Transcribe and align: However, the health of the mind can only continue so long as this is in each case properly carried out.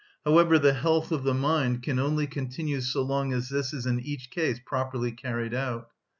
However, 0.25 0.57
the 0.57 0.73
health 0.73 1.11
of 1.11 1.23
the 1.23 1.33
mind 1.35 1.83
can 1.83 1.99
only 1.99 2.25
continue 2.25 2.81
so 2.81 3.03
long 3.03 3.33
as 3.33 3.49
this 3.49 3.71
is 3.71 3.85
in 3.85 3.99
each 3.99 4.31
case 4.31 4.59
properly 4.65 5.11
carried 5.11 5.53
out. 5.53 5.89